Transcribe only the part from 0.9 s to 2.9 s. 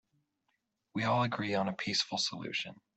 We all agree on a peaceful solution.